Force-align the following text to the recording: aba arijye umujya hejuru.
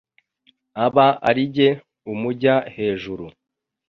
aba 0.85 1.07
arijye 1.29 1.69
umujya 2.11 2.55
hejuru. 2.75 3.25